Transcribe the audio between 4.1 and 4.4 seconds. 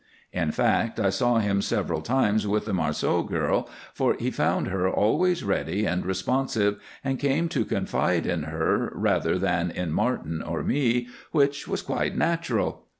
he